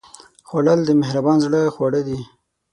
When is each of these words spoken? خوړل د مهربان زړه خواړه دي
خوړل 0.47 0.79
د 0.85 0.89
مهربان 1.01 1.37
زړه 1.45 1.61
خواړه 1.75 2.01
دي 2.07 2.19